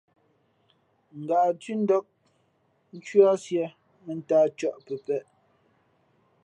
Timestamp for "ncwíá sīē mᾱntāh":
2.95-4.45